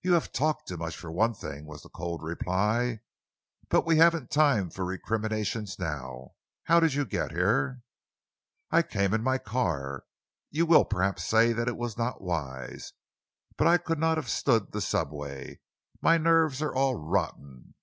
[0.00, 3.00] "You have talked too much, for one thing," was the cold reply,
[3.68, 6.34] "but we haven't time for recriminations now.
[6.66, 7.82] How did you get here?"
[8.70, 10.04] "I came in my car.
[10.52, 12.92] You will perhaps say that it was not wise,
[13.56, 15.58] but I could not have stood the subway.
[16.00, 17.74] My nerves are all rotten."